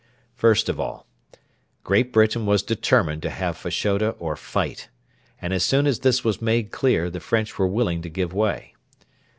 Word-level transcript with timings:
First 0.33 0.67
of 0.67 0.79
all, 0.79 1.05
Great 1.83 2.11
Britain 2.11 2.47
was 2.47 2.63
determined 2.63 3.21
to 3.21 3.29
have 3.29 3.55
Fashoda 3.55 4.15
or 4.17 4.35
fight; 4.35 4.89
and 5.39 5.53
as 5.53 5.61
soon 5.63 5.85
as 5.85 5.99
this 5.99 6.23
was 6.23 6.41
made 6.41 6.71
clear, 6.71 7.07
the 7.11 7.19
French 7.19 7.59
were 7.59 7.67
willing 7.67 8.01
to 8.01 8.09
give 8.09 8.33
way. 8.33 8.73